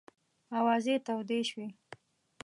[0.57, 1.67] آوازې تودې شوې.